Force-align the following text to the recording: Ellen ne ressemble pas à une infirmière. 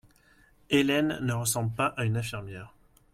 Ellen 0.71 1.19
ne 1.21 1.33
ressemble 1.33 1.75
pas 1.75 1.93
à 1.95 2.05
une 2.05 2.17
infirmière. 2.17 2.73